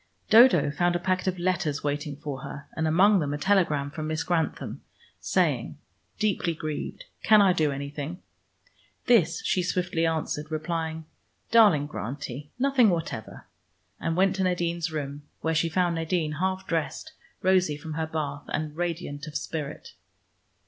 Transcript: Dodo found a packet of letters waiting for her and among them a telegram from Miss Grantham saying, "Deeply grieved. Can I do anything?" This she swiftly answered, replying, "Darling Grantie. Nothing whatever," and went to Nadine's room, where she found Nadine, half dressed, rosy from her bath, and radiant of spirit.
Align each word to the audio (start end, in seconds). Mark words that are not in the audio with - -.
Dodo 0.31 0.71
found 0.71 0.95
a 0.95 0.99
packet 0.99 1.27
of 1.27 1.37
letters 1.37 1.83
waiting 1.83 2.15
for 2.15 2.41
her 2.41 2.65
and 2.75 2.87
among 2.87 3.19
them 3.19 3.35
a 3.35 3.37
telegram 3.37 3.91
from 3.91 4.07
Miss 4.07 4.23
Grantham 4.23 4.81
saying, 5.19 5.77
"Deeply 6.17 6.55
grieved. 6.55 7.05
Can 7.21 7.39
I 7.39 7.53
do 7.53 7.71
anything?" 7.71 8.19
This 9.05 9.43
she 9.45 9.61
swiftly 9.61 10.07
answered, 10.07 10.49
replying, 10.49 11.05
"Darling 11.51 11.85
Grantie. 11.85 12.49
Nothing 12.57 12.89
whatever," 12.89 13.45
and 13.99 14.17
went 14.17 14.35
to 14.37 14.43
Nadine's 14.43 14.91
room, 14.91 15.21
where 15.41 15.53
she 15.53 15.69
found 15.69 15.93
Nadine, 15.93 16.37
half 16.39 16.65
dressed, 16.65 17.13
rosy 17.43 17.77
from 17.77 17.93
her 17.93 18.07
bath, 18.07 18.45
and 18.47 18.75
radiant 18.75 19.27
of 19.27 19.37
spirit. 19.37 19.93